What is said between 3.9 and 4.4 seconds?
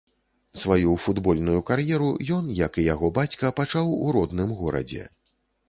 у